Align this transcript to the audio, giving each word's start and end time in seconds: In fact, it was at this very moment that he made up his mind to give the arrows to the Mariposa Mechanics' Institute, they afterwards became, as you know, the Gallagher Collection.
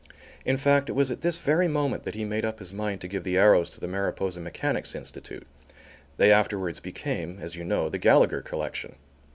In 0.45 0.57
fact, 0.57 0.89
it 0.89 0.93
was 0.93 1.11
at 1.11 1.21
this 1.21 1.37
very 1.37 1.67
moment 1.67 2.05
that 2.05 2.15
he 2.15 2.25
made 2.25 2.43
up 2.43 2.57
his 2.57 2.73
mind 2.73 3.01
to 3.01 3.07
give 3.07 3.23
the 3.23 3.37
arrows 3.37 3.69
to 3.69 3.79
the 3.79 3.87
Mariposa 3.87 4.39
Mechanics' 4.41 4.95
Institute, 4.95 5.45
they 6.17 6.31
afterwards 6.31 6.79
became, 6.79 7.37
as 7.39 7.55
you 7.55 7.63
know, 7.63 7.87
the 7.87 7.99
Gallagher 7.99 8.41
Collection. 8.41 8.95